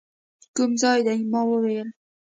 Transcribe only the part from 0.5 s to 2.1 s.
کوم ځای دی؟ ما وویل.